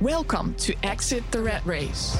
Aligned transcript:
Welcome 0.00 0.54
to 0.54 0.74
Exit 0.82 1.30
the 1.30 1.42
Rat 1.42 1.60
Race, 1.66 2.16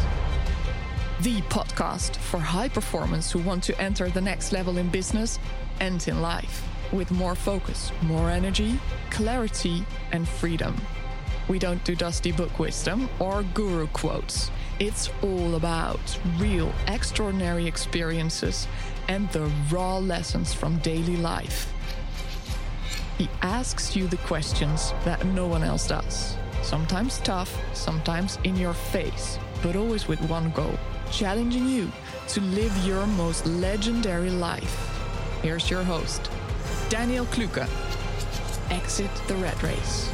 the 1.22 1.40
podcast 1.48 2.14
for 2.14 2.38
high 2.38 2.68
performers 2.68 3.32
who 3.32 3.38
want 3.38 3.64
to 3.64 3.80
enter 3.80 4.10
the 4.10 4.20
next 4.20 4.52
level 4.52 4.76
in 4.76 4.90
business 4.90 5.38
and 5.80 6.06
in 6.06 6.20
life 6.20 6.62
with 6.92 7.10
more 7.10 7.34
focus, 7.34 7.90
more 8.02 8.28
energy, 8.28 8.78
clarity, 9.08 9.82
and 10.12 10.28
freedom. 10.28 10.76
We 11.48 11.58
don't 11.58 11.82
do 11.82 11.96
dusty 11.96 12.32
book 12.32 12.58
wisdom 12.58 13.08
or 13.18 13.44
guru 13.54 13.86
quotes. 13.86 14.50
It's 14.78 15.08
all 15.22 15.54
about 15.54 16.20
real, 16.36 16.74
extraordinary 16.86 17.66
experiences 17.66 18.68
and 19.08 19.26
the 19.32 19.50
raw 19.70 19.96
lessons 19.96 20.52
from 20.52 20.80
daily 20.80 21.16
life. 21.16 21.72
He 23.16 23.30
asks 23.40 23.96
you 23.96 24.06
the 24.06 24.18
questions 24.18 24.92
that 25.06 25.24
no 25.24 25.46
one 25.46 25.62
else 25.62 25.88
does. 25.88 26.36
Sometimes 26.62 27.18
tough, 27.20 27.58
sometimes 27.74 28.38
in 28.44 28.56
your 28.56 28.74
face, 28.74 29.38
but 29.62 29.76
always 29.76 30.08
with 30.08 30.20
one 30.28 30.50
goal 30.50 30.78
challenging 31.10 31.66
you 31.66 31.90
to 32.28 32.40
live 32.40 32.76
your 32.86 33.06
most 33.06 33.46
legendary 33.46 34.30
life. 34.30 34.88
Here's 35.42 35.70
your 35.70 35.82
host, 35.82 36.30
Daniel 36.88 37.26
Kluken. 37.26 37.68
Exit 38.70 39.10
the 39.26 39.34
Rat 39.36 39.60
Race. 39.62 40.10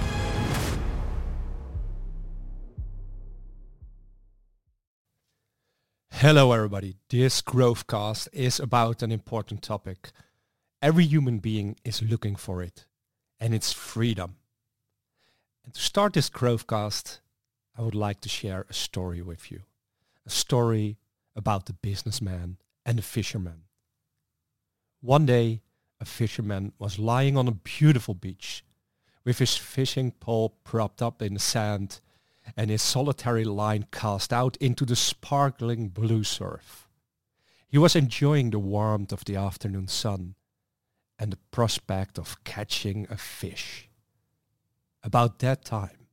Hello, 6.10 6.52
everybody. 6.52 6.96
This 7.10 7.42
Growthcast 7.42 8.28
is 8.32 8.58
about 8.58 9.02
an 9.02 9.12
important 9.12 9.60
topic. 9.60 10.12
Every 10.80 11.04
human 11.04 11.40
being 11.40 11.76
is 11.84 12.00
looking 12.00 12.36
for 12.36 12.62
it, 12.62 12.86
and 13.38 13.54
it's 13.54 13.72
freedom. 13.72 14.36
And 15.66 15.74
to 15.74 15.80
start 15.80 16.12
this 16.12 16.30
Growthcast, 16.30 17.18
I 17.76 17.82
would 17.82 17.96
like 17.96 18.20
to 18.20 18.28
share 18.28 18.66
a 18.70 18.72
story 18.72 19.20
with 19.20 19.50
you. 19.50 19.62
A 20.24 20.30
story 20.30 20.96
about 21.34 21.66
the 21.66 21.72
businessman 21.72 22.58
and 22.86 22.96
the 22.96 23.02
fisherman. 23.02 23.64
One 25.00 25.26
day, 25.26 25.62
a 26.00 26.04
fisherman 26.04 26.72
was 26.78 27.00
lying 27.00 27.36
on 27.36 27.48
a 27.48 27.52
beautiful 27.52 28.14
beach 28.14 28.64
with 29.24 29.40
his 29.40 29.56
fishing 29.56 30.12
pole 30.12 30.54
propped 30.62 31.02
up 31.02 31.20
in 31.20 31.34
the 31.34 31.40
sand 31.40 32.00
and 32.56 32.70
his 32.70 32.80
solitary 32.80 33.44
line 33.44 33.86
cast 33.90 34.32
out 34.32 34.56
into 34.58 34.84
the 34.84 34.94
sparkling 34.94 35.88
blue 35.88 36.22
surf. 36.22 36.88
He 37.66 37.76
was 37.76 37.96
enjoying 37.96 38.50
the 38.50 38.60
warmth 38.60 39.12
of 39.12 39.24
the 39.24 39.34
afternoon 39.34 39.88
sun 39.88 40.36
and 41.18 41.32
the 41.32 41.38
prospect 41.50 42.20
of 42.20 42.44
catching 42.44 43.08
a 43.10 43.16
fish. 43.16 43.88
About 45.06 45.38
that 45.38 45.64
time, 45.64 46.08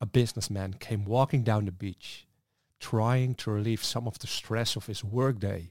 a 0.00 0.06
businessman 0.06 0.72
came 0.80 1.04
walking 1.04 1.44
down 1.44 1.66
the 1.66 1.70
beach, 1.70 2.26
trying 2.80 3.36
to 3.36 3.52
relieve 3.52 3.84
some 3.84 4.08
of 4.08 4.18
the 4.18 4.26
stress 4.26 4.74
of 4.74 4.86
his 4.86 5.04
workday, 5.04 5.70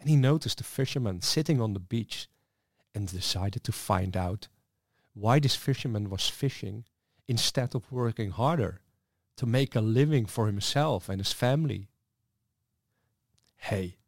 and 0.00 0.08
he 0.08 0.16
noticed 0.16 0.56
the 0.56 0.64
fisherman 0.64 1.20
sitting 1.20 1.60
on 1.60 1.74
the 1.74 1.78
beach 1.78 2.26
and 2.94 3.06
decided 3.06 3.64
to 3.64 3.72
find 3.72 4.16
out 4.16 4.48
why 5.12 5.38
this 5.38 5.56
fisherman 5.56 6.08
was 6.08 6.26
fishing 6.26 6.86
instead 7.28 7.74
of 7.74 7.92
working 7.92 8.30
harder 8.30 8.80
to 9.36 9.44
make 9.44 9.76
a 9.76 9.82
living 9.82 10.24
for 10.24 10.46
himself 10.46 11.10
and 11.10 11.20
his 11.20 11.34
family. 11.34 11.90
Hey, 13.56 13.98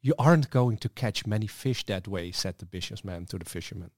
you 0.00 0.14
aren't 0.18 0.48
going 0.48 0.78
to 0.78 0.88
catch 0.88 1.26
many 1.26 1.46
fish 1.46 1.84
that 1.84 2.08
way, 2.08 2.32
said 2.32 2.56
the 2.56 2.64
businessman 2.64 3.26
to 3.26 3.36
the 3.38 3.44
fisherman. 3.44 3.90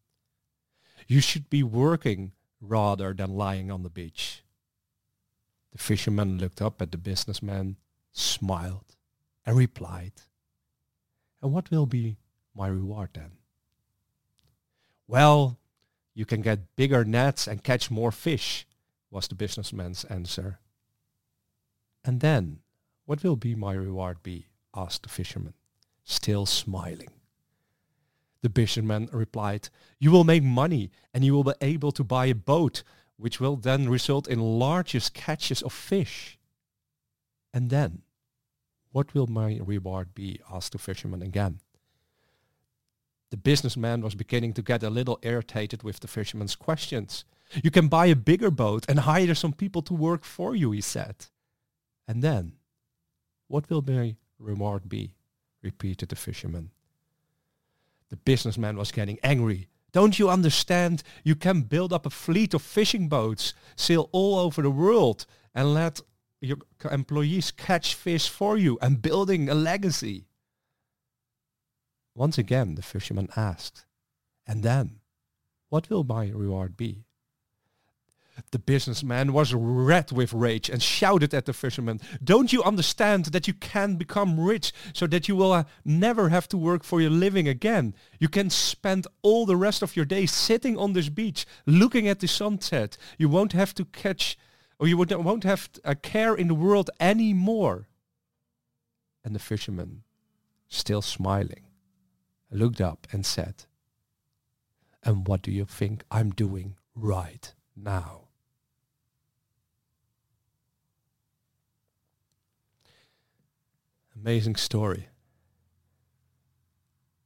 You 1.07 1.21
should 1.21 1.49
be 1.49 1.63
working 1.63 2.33
rather 2.63 3.13
than 3.13 3.37
lying 3.37 3.71
on 3.71 3.83
the 3.83 3.91
beach. 3.91 4.43
The 5.73 5.79
fisherman 5.79 6.39
looked 6.39 6.63
up 6.63 6.81
at 6.81 6.93
the 6.93 6.99
businessman, 6.99 7.77
smiled, 8.13 8.97
and 9.45 9.57
replied, 9.57 10.13
And 11.43 11.53
what 11.53 11.71
will 11.71 11.87
be 11.87 12.19
my 12.55 12.69
reward 12.69 13.11
then? 13.15 13.33
Well, 15.09 15.59
you 16.15 16.25
can 16.25 16.41
get 16.41 16.77
bigger 16.77 17.05
nets 17.05 17.49
and 17.49 17.65
catch 17.65 17.91
more 17.91 18.13
fish, 18.13 18.67
was 19.11 19.27
the 19.29 19.35
businessman's 19.35 20.05
answer. 20.05 20.61
And 22.05 22.21
then, 22.21 22.61
what 23.07 23.25
will 23.25 23.37
be 23.37 23.55
my 23.55 23.75
reward 23.75 24.23
be? 24.23 24.47
asked 24.75 25.03
the 25.03 25.09
fisherman, 25.09 25.55
still 26.05 26.47
smiling. 26.47 27.11
The 28.43 28.51
fisherman 28.51 29.09
replied, 29.13 29.69
You 30.01 30.11
will 30.11 30.25
make 30.25 30.43
money 30.43 30.91
and 31.15 31.25
you 31.25 31.33
will 31.33 31.45
be 31.45 31.53
able 31.61 31.93
to 31.93 32.05
buy 32.05 32.27
a 32.27 32.35
boat, 32.35 32.83
which 33.17 33.41
will 33.41 33.57
then 33.57 33.89
result 33.89 34.27
in 34.27 34.41
largest 34.41 35.15
catches 35.15 35.63
of 35.63 35.73
fish. 35.73 36.39
And 37.55 37.71
then, 37.71 38.03
what 38.91 39.15
will 39.15 39.27
my 39.27 39.61
reward 39.63 40.15
be? 40.15 40.41
asked 40.53 40.73
the 40.73 40.79
fisherman 40.79 41.23
again. 41.23 41.61
The 43.31 43.37
businessman 43.37 44.03
was 44.03 44.15
beginning 44.15 44.53
to 44.55 44.63
get 44.63 44.83
a 44.83 44.91
little 44.91 45.19
irritated 45.23 45.83
with 45.83 46.01
the 46.01 46.09
fisherman's 46.09 46.57
questions. 46.57 47.25
You 47.63 47.71
can 47.71 47.89
buy 47.89 48.07
a 48.07 48.17
bigger 48.17 48.51
boat 48.51 48.85
and 48.89 49.01
hire 49.01 49.35
some 49.35 49.53
people 49.53 49.83
to 49.83 49.95
work 49.95 50.25
for 50.25 50.55
you, 50.55 50.73
he 50.73 50.81
said. 50.81 51.27
And 52.09 52.23
then, 52.23 52.55
what 53.49 53.71
will 53.71 53.83
my 53.83 54.17
reward 54.39 54.89
be? 54.89 55.15
repeated 55.63 56.09
the 56.09 56.17
fisherman. 56.17 56.73
The 58.13 58.19
businessman 58.19 58.77
was 58.77 58.93
getting 58.93 59.19
angry. 59.23 59.69
Don't 59.93 60.19
you 60.19 60.29
understand? 60.29 61.03
You 61.25 61.35
can 61.35 61.63
build 61.63 61.95
up 61.95 62.05
a 62.05 62.11
fleet 62.11 62.53
of 62.53 62.61
fishing 62.61 63.09
boats, 63.09 63.55
sail 63.75 64.11
all 64.13 64.39
over 64.39 64.61
the 64.61 64.71
world, 64.71 65.25
and 65.55 65.73
let 65.73 66.03
your 66.43 66.59
employees 66.91 67.51
catch 67.51 67.95
fish 67.95 68.29
for 68.29 68.59
you 68.59 68.79
and 68.83 69.01
building 69.01 69.49
a 69.49 69.55
legacy. 69.55 70.27
Once 72.15 72.37
again, 72.37 72.75
the 72.75 72.83
fisherman 72.83 73.29
asked, 73.35 73.87
and 74.47 74.63
then, 74.63 75.01
what 75.71 75.89
will 75.89 76.05
my 76.05 76.29
reward 76.29 76.77
be? 76.77 77.07
The 78.51 78.59
businessman 78.59 79.33
was 79.33 79.55
red 79.55 80.13
with 80.13 80.35
rage 80.35 80.69
and 80.69 80.83
shouted 80.83 81.33
at 81.33 81.47
the 81.47 81.53
fisherman, 81.53 82.01
Don't 82.23 82.53
you 82.53 82.63
understand 82.63 83.27
that 83.27 83.49
you 83.49 83.55
can 83.55 83.97
become 83.97 84.39
rich 84.39 84.73
so 84.93 85.07
that 85.07 85.29
you 85.29 85.37
will 85.37 85.53
uh, 85.53 85.65
never 85.85 86.29
have 86.29 86.49
to 86.49 86.59
work 86.59 86.85
for 86.85 87.01
your 87.01 87.11
living 87.11 87.49
again? 87.49 87.95
You 88.19 88.29
can 88.29 88.51
spend 88.51 89.07
all 89.23 89.47
the 89.47 89.57
rest 89.57 89.83
of 89.83 89.97
your 89.97 90.05
days 90.05 90.33
sitting 90.33 90.77
on 90.77 90.93
this 90.93 91.09
beach 91.09 91.47
looking 91.67 92.09
at 92.09 92.21
the 92.21 92.29
sunset. 92.29 92.99
You 93.17 93.29
won't 93.29 93.53
have 93.53 93.75
to 93.75 93.87
catch 93.87 94.37
or 94.83 94.89
you 94.89 94.97
won't 94.97 95.45
have 95.45 95.71
a 95.85 95.95
care 95.95 96.35
in 96.35 96.49
the 96.49 96.57
world 96.57 96.91
anymore. 96.99 97.87
And 99.25 99.33
the 99.33 99.39
fisherman, 99.39 100.03
still 100.69 101.03
smiling, 101.03 101.69
looked 102.51 102.81
up 102.81 103.07
and 103.13 103.25
said, 103.25 103.67
And 105.05 105.29
what 105.29 105.41
do 105.43 105.53
you 105.53 105.65
think 105.65 106.03
I'm 106.11 106.31
doing 106.31 106.75
right 106.97 107.55
now? 107.77 108.22
Amazing 114.23 114.55
story. 114.55 115.09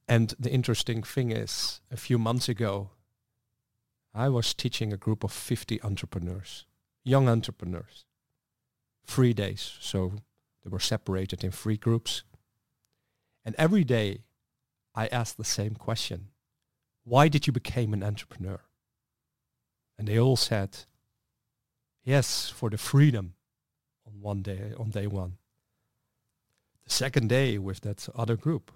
And 0.07 0.33
the 0.39 0.49
interesting 0.49 1.03
thing 1.03 1.31
is, 1.31 1.81
a 1.91 1.97
few 1.97 2.17
months 2.17 2.49
ago, 2.49 2.89
I 4.15 4.29
was 4.29 4.53
teaching 4.55 4.91
a 4.91 4.97
group 4.97 5.23
of 5.23 5.31
50 5.31 5.81
entrepreneurs, 5.83 6.65
young 7.03 7.29
entrepreneurs, 7.29 8.05
three 9.05 9.33
days. 9.33 9.77
So 9.79 10.13
they 10.63 10.69
were 10.69 10.79
separated 10.79 11.43
in 11.43 11.51
three 11.51 11.77
groups. 11.77 12.23
And 13.45 13.53
every 13.59 13.83
day 13.83 14.23
I 14.95 15.07
asked 15.07 15.37
the 15.37 15.43
same 15.43 15.75
question. 15.75 16.29
Why 17.03 17.27
did 17.27 17.45
you 17.45 17.53
become 17.53 17.93
an 17.93 18.03
entrepreneur? 18.03 18.61
And 19.99 20.07
they 20.07 20.19
all 20.19 20.35
said, 20.35 20.77
yes, 22.03 22.49
for 22.49 22.71
the 22.71 22.77
freedom 22.77 23.35
on 24.07 24.13
one 24.19 24.41
day, 24.41 24.73
on 24.79 24.89
day 24.89 25.05
one. 25.05 25.37
The 26.87 26.93
second 26.93 27.27
day 27.27 27.57
with 27.57 27.81
that 27.81 28.07
other 28.15 28.37
group, 28.37 28.71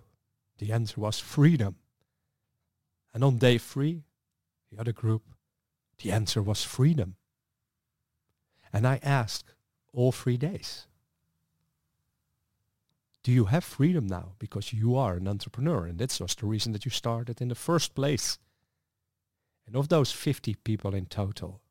the 0.57 0.73
answer 0.73 0.99
was 0.99 1.19
freedom. 1.19 1.77
And 3.13 3.23
on 3.23 3.37
day 3.37 3.57
three, 3.57 4.03
the 4.69 4.79
other 4.79 4.91
group, 4.91 5.23
the 6.03 6.11
answer 6.11 6.41
was 6.41 6.63
freedom. 6.63 7.15
And 8.73 8.85
I 8.85 8.99
asked 9.01 9.55
all 9.93 10.11
three 10.11 10.35
days, 10.35 10.87
do 13.23 13.31
you 13.31 13.45
have 13.45 13.63
freedom 13.63 14.07
now? 14.07 14.33
Because 14.39 14.73
you 14.73 14.97
are 14.97 15.15
an 15.15 15.27
entrepreneur 15.27 15.85
and 15.85 15.97
that's 15.97 16.17
just 16.17 16.41
the 16.41 16.47
reason 16.47 16.73
that 16.73 16.83
you 16.83 16.91
started 16.91 17.39
in 17.39 17.47
the 17.47 17.55
first 17.55 17.95
place. 17.95 18.39
And 19.65 19.75
of 19.75 19.87
those 19.87 20.11
50 20.11 20.55
people 20.65 20.93
in 20.93 21.05
total, 21.05 21.61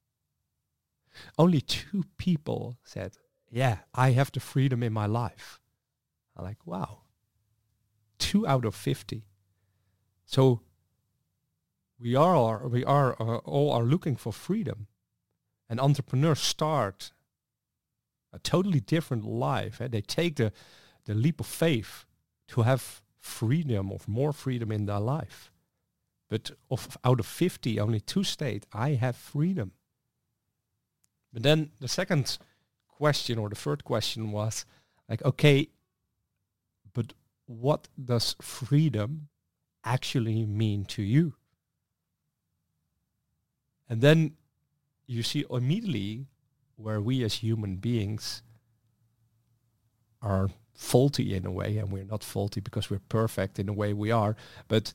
only 1.38 1.60
two 1.60 2.04
people 2.16 2.78
said, 2.82 3.18
yeah, 3.50 3.78
I 3.94 4.12
have 4.12 4.32
the 4.32 4.40
freedom 4.40 4.82
in 4.82 4.92
my 4.92 5.06
life. 5.06 5.59
I'm 6.40 6.46
like, 6.46 6.66
wow, 6.66 7.00
two 8.18 8.46
out 8.46 8.64
of 8.64 8.74
50. 8.74 9.24
So 10.24 10.60
we 11.98 12.16
are, 12.16 12.66
we 12.66 12.84
are 12.84 13.14
uh, 13.20 13.36
all 13.38 13.72
are 13.72 13.82
looking 13.82 14.16
for 14.16 14.32
freedom. 14.32 14.86
And 15.68 15.78
entrepreneurs 15.78 16.40
start 16.40 17.12
a 18.32 18.38
totally 18.38 18.80
different 18.80 19.24
life. 19.24 19.80
Eh? 19.80 19.88
They 19.88 20.00
take 20.00 20.36
the, 20.36 20.52
the 21.04 21.14
leap 21.14 21.40
of 21.40 21.46
faith 21.46 22.06
to 22.48 22.62
have 22.62 23.02
freedom 23.18 23.92
or 23.92 23.98
more 24.06 24.32
freedom 24.32 24.72
in 24.72 24.86
their 24.86 25.00
life. 25.00 25.52
But 26.28 26.52
of 26.70 26.96
out 27.04 27.20
of 27.20 27.26
50, 27.26 27.78
only 27.78 28.00
two 28.00 28.24
state, 28.24 28.66
I 28.72 28.90
have 28.90 29.16
freedom. 29.16 29.72
But 31.32 31.42
then 31.42 31.70
the 31.80 31.88
second 31.88 32.38
question 32.88 33.38
or 33.38 33.48
the 33.48 33.56
third 33.56 33.84
question 33.84 34.32
was 34.32 34.64
like, 35.08 35.24
okay, 35.24 35.68
but 36.92 37.12
what 37.46 37.88
does 38.02 38.36
freedom 38.40 39.28
actually 39.84 40.44
mean 40.46 40.84
to 40.84 41.02
you? 41.02 41.34
And 43.88 44.00
then 44.00 44.36
you 45.06 45.22
see 45.22 45.44
immediately 45.50 46.26
where 46.76 47.00
we 47.00 47.24
as 47.24 47.34
human 47.34 47.76
beings 47.76 48.42
are 50.22 50.48
faulty 50.74 51.34
in 51.34 51.44
a 51.44 51.50
way, 51.50 51.76
and 51.76 51.90
we're 51.90 52.04
not 52.04 52.22
faulty 52.22 52.60
because 52.60 52.88
we're 52.88 53.00
perfect 53.08 53.58
in 53.58 53.66
the 53.66 53.72
way 53.72 53.92
we 53.92 54.10
are, 54.10 54.36
but 54.68 54.92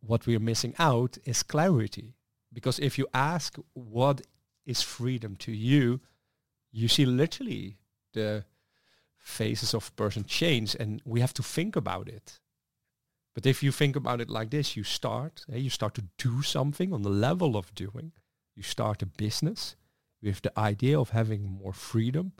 what 0.00 0.26
we're 0.26 0.40
missing 0.40 0.74
out 0.78 1.16
is 1.24 1.42
clarity. 1.42 2.14
Because 2.52 2.78
if 2.78 2.98
you 2.98 3.06
ask 3.14 3.56
what 3.72 4.22
is 4.66 4.82
freedom 4.82 5.36
to 5.36 5.52
you, 5.52 6.00
you 6.72 6.88
see 6.88 7.06
literally 7.06 7.78
the 8.12 8.44
faces 9.24 9.74
of 9.74 9.96
person 9.96 10.22
change 10.22 10.76
and 10.78 11.00
we 11.04 11.20
have 11.20 11.32
to 11.34 11.42
think 11.42 11.74
about 11.74 12.08
it. 12.08 12.38
But 13.34 13.46
if 13.46 13.62
you 13.62 13.72
think 13.72 13.96
about 13.96 14.20
it 14.20 14.30
like 14.30 14.50
this, 14.50 14.76
you 14.76 14.84
start, 14.84 15.44
eh, 15.50 15.56
you 15.56 15.70
start 15.70 15.94
to 15.94 16.04
do 16.18 16.42
something 16.42 16.92
on 16.92 17.02
the 17.02 17.10
level 17.10 17.56
of 17.56 17.74
doing. 17.74 18.12
You 18.54 18.62
start 18.62 19.02
a 19.02 19.06
business 19.06 19.76
with 20.22 20.42
the 20.42 20.56
idea 20.58 21.00
of 21.00 21.10
having 21.10 21.42
more 21.42 21.72
freedom. 21.72 22.32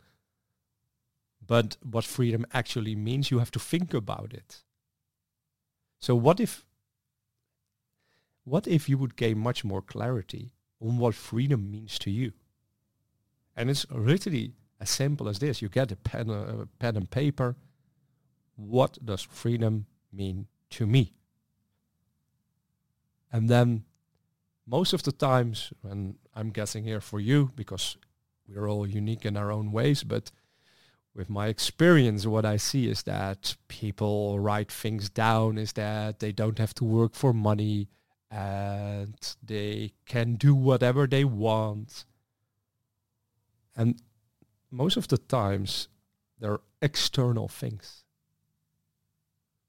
But 1.45 1.79
what 1.83 2.05
freedom 2.05 2.47
actually 2.53 2.95
means, 2.95 3.31
you 3.31 3.39
have 3.39 3.51
to 3.53 3.59
think 3.59 3.93
about 3.95 4.33
it. 4.33 4.63
So 6.01 6.15
what 6.15 6.39
if 6.39 6.67
what 8.45 8.69
if 8.69 8.91
you 8.91 8.99
would 8.99 9.17
gain 9.17 9.39
much 9.39 9.65
more 9.65 9.81
clarity 9.81 10.53
on 10.79 10.99
what 10.99 11.15
freedom 11.15 11.71
means 11.71 11.99
to 12.01 12.11
you? 12.11 12.33
And 13.57 13.71
it's 13.71 13.87
literally 13.91 14.53
as 14.85 14.91
simple 14.91 15.29
as 15.29 15.39
this. 15.39 15.63
You 15.63 15.69
get 15.69 15.91
a 15.93 15.97
pen, 15.97 16.31
uh, 16.31 16.65
a 16.65 16.67
pen 16.79 16.97
and 16.97 17.11
paper. 17.11 17.57
What 18.57 18.99
does 19.05 19.23
freedom 19.23 19.87
mean 20.13 20.47
to 20.71 20.87
me? 20.87 21.15
And 23.33 23.49
then 23.49 23.85
most 24.67 24.93
of 24.93 25.03
the 25.03 25.13
times, 25.13 25.73
and 25.83 26.17
I'm 26.35 26.51
guessing 26.51 26.85
here 26.85 27.01
for 27.01 27.19
you, 27.19 27.51
because 27.57 27.97
we're 28.47 28.69
all 28.71 28.87
unique 28.87 29.25
in 29.25 29.37
our 29.37 29.51
own 29.51 29.73
ways, 29.73 30.05
but 30.05 30.31
with 31.15 31.31
my 31.31 31.47
experience, 31.47 32.27
what 32.27 32.45
I 32.45 32.59
see 32.59 32.89
is 32.89 33.05
that 33.05 33.57
people 33.69 34.39
write 34.39 34.71
things 34.71 35.09
down 35.09 35.59
is 35.59 35.73
that 35.73 36.19
they 36.19 36.33
don't 36.33 36.59
have 36.59 36.75
to 36.75 36.85
work 36.85 37.15
for 37.15 37.33
money 37.33 37.89
and 38.31 39.15
they 39.43 39.93
can 40.07 40.35
do 40.35 40.55
whatever 40.55 41.07
they 41.07 41.25
want. 41.25 42.05
And 43.77 44.01
most 44.75 44.97
of 44.97 45.07
the 45.09 45.19
times, 45.19 45.89
they're 46.41 46.61
external 46.83 47.49
things. 47.49 48.03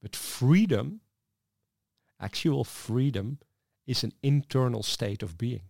But 0.01 0.15
freedom, 0.15 1.01
actual 2.19 2.63
freedom, 2.63 3.37
is 3.85 4.03
an 4.03 4.13
internal 4.23 4.81
state 4.81 5.21
of 5.21 5.37
being. 5.37 5.61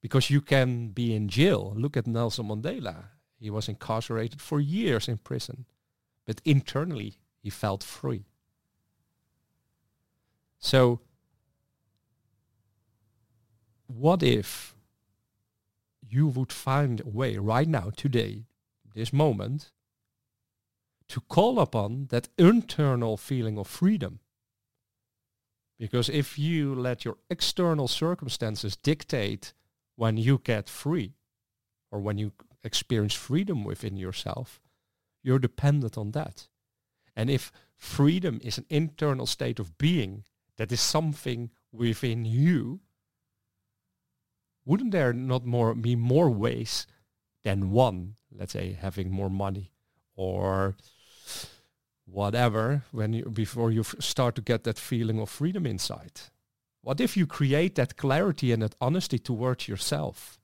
Because 0.00 0.28
you 0.28 0.40
can 0.40 0.88
be 0.88 1.14
in 1.14 1.28
jail. 1.28 1.72
Look 1.76 1.96
at 1.96 2.08
Nelson 2.08 2.48
Mandela. 2.48 3.04
He 3.38 3.50
was 3.50 3.68
incarcerated 3.68 4.40
for 4.40 4.60
years 4.60 5.06
in 5.06 5.18
prison, 5.18 5.66
but 6.26 6.40
internally 6.44 7.18
he 7.40 7.50
felt 7.50 7.84
free. 7.84 8.24
So, 10.58 11.00
what 13.86 14.22
if 14.22 14.71
you 16.12 16.26
would 16.26 16.52
find 16.52 17.00
a 17.00 17.08
way 17.08 17.38
right 17.38 17.68
now, 17.68 17.90
today, 17.96 18.44
this 18.94 19.12
moment, 19.12 19.72
to 21.08 21.20
call 21.20 21.58
upon 21.58 22.06
that 22.10 22.28
internal 22.38 23.16
feeling 23.16 23.58
of 23.58 23.66
freedom? 23.66 24.20
Because 25.78 26.08
if 26.08 26.38
you 26.38 26.74
let 26.74 27.04
your 27.04 27.16
external 27.28 27.88
circumstances 27.88 28.76
dictate 28.76 29.52
when 29.96 30.16
you 30.16 30.38
get 30.38 30.68
free 30.68 31.14
or 31.90 32.00
when 32.00 32.18
you 32.18 32.32
experience 32.62 33.14
freedom 33.14 33.64
within 33.64 33.96
yourself, 33.96 34.60
you're 35.22 35.38
dependent 35.38 35.98
on 35.98 36.12
that. 36.12 36.48
And 37.16 37.28
if 37.30 37.52
freedom 37.76 38.40
is 38.42 38.58
an 38.58 38.66
internal 38.70 39.26
state 39.26 39.58
of 39.58 39.76
being, 39.76 40.24
that 40.56 40.72
is 40.72 40.80
something 40.80 41.50
within 41.72 42.24
you, 42.24 42.80
wouldn't 44.64 44.92
there 44.92 45.12
not 45.12 45.44
more 45.44 45.74
be 45.74 45.96
more 45.96 46.30
ways 46.30 46.86
than 47.42 47.70
one, 47.70 48.14
let's 48.30 48.52
say 48.52 48.78
having 48.80 49.10
more 49.10 49.30
money 49.30 49.72
or 50.14 50.76
whatever 52.06 52.84
when 52.92 53.12
you 53.12 53.24
before 53.24 53.70
you 53.70 53.82
start 53.82 54.34
to 54.34 54.42
get 54.42 54.64
that 54.64 54.78
feeling 54.78 55.20
of 55.20 55.28
freedom 55.28 55.66
inside? 55.66 56.20
What 56.82 57.00
if 57.00 57.16
you 57.16 57.26
create 57.26 57.76
that 57.76 57.96
clarity 57.96 58.52
and 58.52 58.62
that 58.62 58.74
honesty 58.80 59.18
towards 59.18 59.68
yourself? 59.68 60.38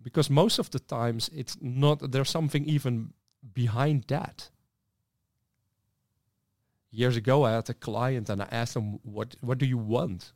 Because 0.00 0.30
most 0.30 0.58
of 0.58 0.70
the 0.70 0.78
times 0.78 1.28
it's 1.34 1.56
not 1.60 2.12
there's 2.12 2.30
something 2.30 2.64
even 2.64 3.12
behind 3.52 4.04
that. 4.08 4.50
Years 6.90 7.16
ago 7.16 7.44
I 7.44 7.52
had 7.52 7.68
a 7.68 7.74
client 7.74 8.30
and 8.30 8.42
I 8.42 8.48
asked 8.50 8.76
him, 8.76 9.00
what, 9.02 9.36
what 9.40 9.58
do 9.58 9.66
you 9.66 9.76
want? 9.76 10.32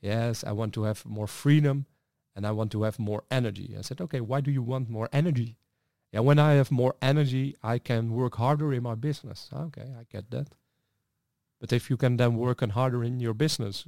Yes, 0.00 0.44
I 0.44 0.52
want 0.52 0.72
to 0.74 0.84
have 0.84 1.04
more 1.04 1.26
freedom 1.26 1.86
and 2.34 2.46
I 2.46 2.52
want 2.52 2.72
to 2.72 2.82
have 2.82 2.98
more 2.98 3.24
energy. 3.30 3.74
I 3.78 3.82
said, 3.82 4.00
okay, 4.00 4.20
why 4.20 4.40
do 4.40 4.50
you 4.50 4.62
want 4.62 4.88
more 4.88 5.08
energy? 5.12 5.56
Yeah, 6.12 6.20
when 6.20 6.38
I 6.38 6.52
have 6.54 6.70
more 6.70 6.94
energy, 7.00 7.56
I 7.62 7.78
can 7.78 8.12
work 8.12 8.36
harder 8.36 8.72
in 8.72 8.82
my 8.82 8.94
business. 8.94 9.48
Okay, 9.52 9.92
I 9.98 10.04
get 10.10 10.30
that. 10.30 10.48
But 11.60 11.72
if 11.72 11.90
you 11.90 11.96
can 11.96 12.16
then 12.16 12.36
work 12.36 12.62
on 12.62 12.70
harder 12.70 13.04
in 13.04 13.20
your 13.20 13.34
business, 13.34 13.86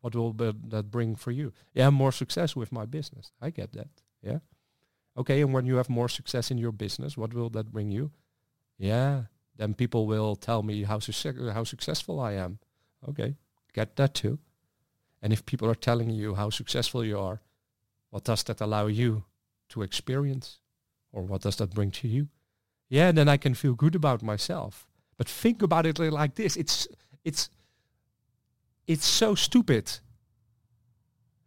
what 0.00 0.14
will 0.14 0.32
that 0.32 0.90
bring 0.90 1.16
for 1.16 1.30
you? 1.30 1.52
Yeah, 1.74 1.90
more 1.90 2.12
success 2.12 2.54
with 2.54 2.70
my 2.70 2.84
business. 2.84 3.32
I 3.40 3.50
get 3.50 3.72
that. 3.72 3.88
Yeah. 4.22 4.38
Okay, 5.16 5.40
and 5.40 5.52
when 5.52 5.66
you 5.66 5.76
have 5.76 5.88
more 5.88 6.08
success 6.08 6.50
in 6.50 6.58
your 6.58 6.72
business, 6.72 7.16
what 7.16 7.32
will 7.32 7.48
that 7.50 7.72
bring 7.72 7.90
you? 7.90 8.10
Yeah, 8.78 9.22
then 9.56 9.74
people 9.74 10.06
will 10.06 10.36
tell 10.36 10.62
me 10.62 10.84
how, 10.84 10.98
su- 10.98 11.50
how 11.52 11.64
successful 11.64 12.20
I 12.20 12.32
am. 12.32 12.58
Okay, 13.08 13.36
get 13.72 13.96
that 13.96 14.12
too. 14.14 14.38
And 15.22 15.32
if 15.32 15.46
people 15.46 15.68
are 15.68 15.74
telling 15.74 16.10
you 16.10 16.34
how 16.34 16.50
successful 16.50 17.04
you 17.04 17.18
are, 17.18 17.40
what 18.10 18.24
does 18.24 18.42
that 18.44 18.60
allow 18.60 18.86
you 18.86 19.24
to 19.70 19.82
experience? 19.82 20.58
Or 21.12 21.22
what 21.22 21.42
does 21.42 21.56
that 21.56 21.74
bring 21.74 21.90
to 21.92 22.08
you? 22.08 22.28
Yeah, 22.88 23.12
then 23.12 23.28
I 23.28 23.36
can 23.36 23.54
feel 23.54 23.74
good 23.74 23.94
about 23.94 24.22
myself. 24.22 24.86
But 25.16 25.28
think 25.28 25.62
about 25.62 25.86
it 25.86 25.98
like 25.98 26.34
this. 26.34 26.56
It's 26.56 26.86
it's 27.24 27.50
it's 28.86 29.06
so 29.06 29.34
stupid. 29.34 30.00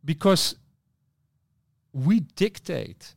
Because 0.04 0.56
we 1.94 2.22
dictate 2.22 3.16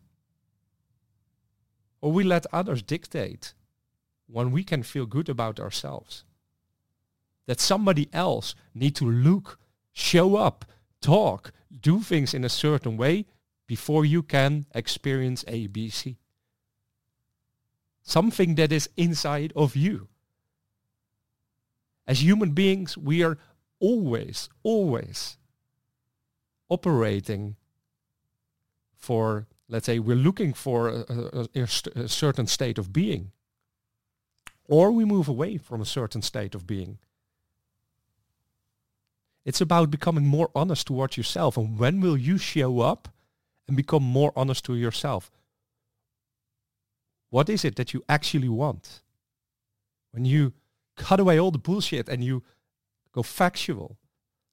or 2.01 2.13
we 2.13 2.25
let 2.25 2.47
others 2.53 2.83
dictate 2.83 3.55
when 4.27 4.51
we 4.51 4.65
can 4.65 4.83
feel 4.83 5.07
good 5.07 5.29
about 5.29 5.61
ourselves. 5.61 6.25
That 7.47 7.61
somebody 7.61 8.09
else 8.13 8.55
need 8.75 8.95
to 8.97 9.05
look, 9.05 9.59
show 9.93 10.37
up, 10.37 10.65
talk, 11.01 11.53
do 11.81 12.01
things 12.01 12.35
in 12.35 12.45
a 12.45 12.49
certain 12.49 12.97
way 12.97 13.27
before 13.67 14.05
you 14.05 14.23
can 14.23 14.67
experience 14.75 15.45
ABC. 15.45 16.17
Something 18.03 18.57
that 18.57 18.73
is 18.73 18.89
inside 18.97 19.53
of 19.55 19.77
you. 19.77 20.09
As 22.07 22.23
human 22.23 22.51
beings, 22.51 22.99
we 22.99 23.23
are 23.23 23.39
always, 23.79 24.49
always 24.63 25.39
operating 26.69 27.57
for, 28.97 29.47
let's 29.69 29.87
say, 29.87 29.99
we're 29.99 30.17
looking 30.17 30.53
for 30.53 30.89
a, 30.89 31.47
a, 31.55 31.63
a, 31.95 32.09
certain 32.09 32.47
state 32.47 32.79
of 32.79 32.93
being 32.93 33.33
or 34.69 34.91
we 34.91 35.05
move 35.05 35.29
away 35.29 35.59
from 35.59 35.81
a 35.81 35.87
certain 35.87 36.23
state 36.23 36.55
of 36.55 36.67
being. 36.67 36.99
It's 39.45 39.61
about 39.61 39.91
becoming 39.91 40.27
more 40.27 40.51
honest 40.55 40.87
towards 40.87 41.17
yourself. 41.17 41.57
And 41.57 41.79
when 41.79 42.01
will 42.01 42.17
you 42.17 42.39
show 42.39 42.81
up 42.81 43.09
and 43.67 43.77
become 43.77 44.03
more 44.03 44.33
honest 44.37 44.65
to 44.67 44.75
yourself? 44.75 45.31
What 47.31 47.49
is 47.49 47.65
it 47.65 47.77
that 47.77 47.93
you 47.93 48.05
actually 48.09 48.49
want? 48.49 49.03
When 50.13 50.25
you 50.25 50.53
cut 50.97 51.21
away 51.21 51.41
all 51.41 51.51
the 51.51 51.59
bullshit 51.59 52.09
and 52.09 52.23
you 52.23 52.43
go 53.13 53.23
factual, 53.23 53.97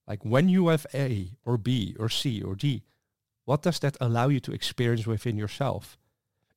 like 0.07 0.23
when 0.25 0.49
you 0.49 0.69
have 0.69 0.87
A 0.93 1.31
or 1.45 1.57
B 1.57 1.95
or 1.99 2.09
C 2.09 2.41
or 2.41 2.55
D, 2.55 2.83
What 3.49 3.63
does 3.63 3.79
that 3.79 3.97
allow 3.99 4.29
you 4.29 4.39
to 4.41 4.51
experience 4.51 5.07
within 5.07 5.35
yourself? 5.35 5.97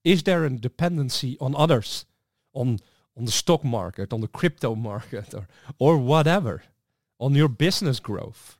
Is 0.04 0.22
there 0.24 0.44
a 0.44 0.50
dependency 0.50 1.38
on 1.40 1.54
others, 1.54 2.04
on 2.52 2.80
on 3.16 3.24
the 3.24 3.32
stock 3.32 3.64
market, 3.64 4.12
on 4.12 4.20
the 4.20 4.28
crypto 4.28 4.74
market, 4.74 5.32
or 5.34 5.46
or 5.78 5.96
whatever, 5.96 6.62
on 7.22 7.36
your 7.36 7.48
business 7.48 8.00
growth, 8.00 8.58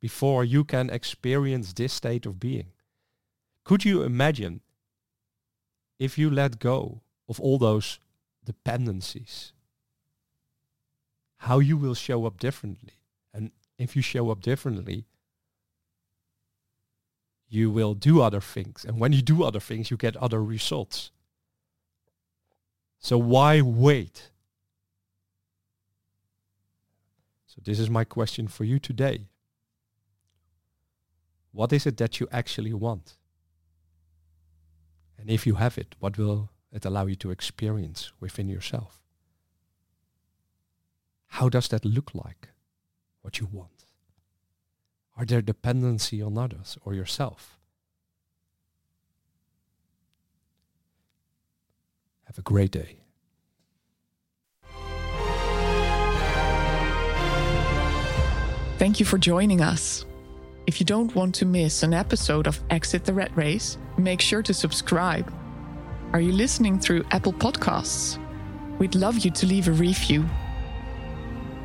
before 0.00 0.44
you 0.44 0.64
can 0.64 0.90
experience 0.90 1.72
this 1.72 1.92
state 1.92 2.26
of 2.26 2.40
being? 2.40 2.72
Could 3.64 3.84
you 3.84 4.02
imagine 4.02 4.60
if 5.98 6.18
you 6.18 6.30
let 6.30 6.58
go 6.58 7.02
of 7.28 7.38
all 7.38 7.58
those 7.58 8.00
dependencies, 8.44 9.52
how 11.36 11.60
you 11.60 11.76
will 11.76 11.94
show 11.94 12.26
up 12.26 12.40
differently? 12.40 12.94
And 13.32 13.52
if 13.78 13.94
you 13.94 14.02
show 14.02 14.30
up 14.30 14.40
differently, 14.40 15.04
you 17.48 17.70
will 17.70 17.94
do 17.94 18.20
other 18.20 18.40
things. 18.40 18.84
And 18.84 18.98
when 18.98 19.12
you 19.12 19.22
do 19.22 19.44
other 19.44 19.60
things, 19.60 19.92
you 19.92 19.96
get 19.96 20.16
other 20.16 20.42
results. 20.42 21.12
So 22.98 23.16
why 23.16 23.60
wait? 23.60 24.29
So 27.50 27.60
this 27.64 27.80
is 27.80 27.90
my 27.90 28.04
question 28.04 28.46
for 28.46 28.62
you 28.62 28.78
today. 28.78 29.26
What 31.50 31.72
is 31.72 31.84
it 31.84 31.96
that 31.96 32.20
you 32.20 32.28
actually 32.30 32.72
want? 32.72 33.14
And 35.18 35.28
if 35.28 35.48
you 35.48 35.56
have 35.56 35.76
it, 35.76 35.96
what 35.98 36.16
will 36.16 36.50
it 36.70 36.84
allow 36.84 37.06
you 37.06 37.16
to 37.16 37.32
experience 37.32 38.12
within 38.20 38.48
yourself? 38.48 39.02
How 41.26 41.48
does 41.48 41.66
that 41.68 41.84
look 41.84 42.14
like, 42.14 42.50
what 43.20 43.40
you 43.40 43.48
want? 43.50 43.84
Are 45.16 45.24
there 45.24 45.42
dependency 45.42 46.22
on 46.22 46.38
others 46.38 46.78
or 46.84 46.94
yourself? 46.94 47.58
Have 52.26 52.38
a 52.38 52.42
great 52.42 52.70
day. 52.70 52.99
Thank 58.80 58.98
you 58.98 59.04
for 59.04 59.18
joining 59.18 59.60
us. 59.60 60.06
If 60.66 60.80
you 60.80 60.86
don't 60.86 61.14
want 61.14 61.34
to 61.34 61.44
miss 61.44 61.82
an 61.82 61.92
episode 61.92 62.46
of 62.46 62.58
Exit 62.70 63.04
the 63.04 63.12
Rat 63.12 63.30
Race, 63.36 63.76
make 63.98 64.22
sure 64.22 64.40
to 64.40 64.54
subscribe. 64.54 65.30
Are 66.14 66.20
you 66.22 66.32
listening 66.32 66.78
through 66.78 67.04
Apple 67.10 67.34
Podcasts? 67.34 68.18
We'd 68.78 68.94
love 68.94 69.18
you 69.18 69.30
to 69.32 69.44
leave 69.44 69.68
a 69.68 69.72
review. 69.72 70.24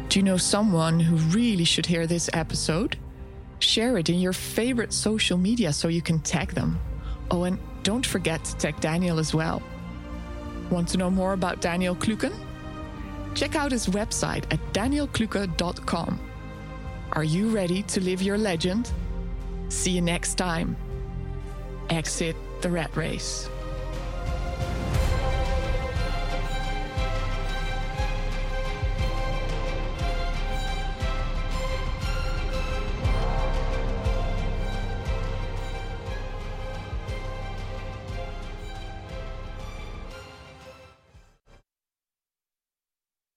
Do 0.10 0.20
you 0.20 0.24
know 0.24 0.36
someone 0.36 1.00
who 1.00 1.16
really 1.34 1.64
should 1.64 1.86
hear 1.86 2.06
this 2.06 2.30
episode? 2.34 2.98
Share 3.60 3.98
it 3.98 4.10
in 4.10 4.20
your 4.20 4.34
favorite 4.34 4.92
social 4.92 5.38
media 5.38 5.72
so 5.72 5.88
you 5.88 6.02
can 6.02 6.20
tag 6.20 6.50
them. 6.50 6.78
Oh, 7.32 7.46
and 7.46 7.58
don't 7.84 8.06
forget 8.06 8.44
to 8.44 8.58
tag 8.58 8.82
Daniel 8.82 9.20
as 9.20 9.34
well. 9.34 9.64
Want 10.70 10.90
to 10.90 10.98
know 10.98 11.10
more 11.10 11.32
about 11.32 11.62
Daniel 11.62 11.96
Kluken? 11.96 12.34
Check 13.36 13.56
out 13.56 13.72
his 13.72 13.88
website 13.88 14.44
at 14.52 14.60
danielkluken.com. 14.74 16.20
Are 17.16 17.24
you 17.24 17.48
ready 17.48 17.82
to 17.84 18.02
live 18.02 18.22
your 18.22 18.38
legend? 18.38 18.92
See 19.70 19.92
you 19.92 20.02
next 20.02 20.36
time. 20.36 20.76
Exit 21.90 22.36
the 22.62 22.70
rat 22.70 22.94
race. 22.98 23.50